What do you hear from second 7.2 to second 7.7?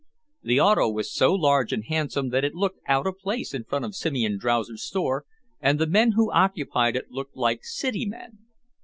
like